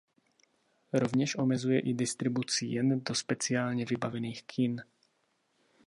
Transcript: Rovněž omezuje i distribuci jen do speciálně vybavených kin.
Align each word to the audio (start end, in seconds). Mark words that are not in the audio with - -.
Rovněž 0.93 1.37
omezuje 1.37 1.79
i 1.79 1.93
distribuci 1.93 2.65
jen 2.65 2.99
do 3.03 3.15
speciálně 3.15 3.85
vybavených 3.89 4.43
kin. 4.43 4.83